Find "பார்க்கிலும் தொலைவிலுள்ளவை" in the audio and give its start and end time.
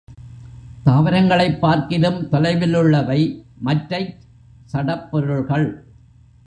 1.59-3.43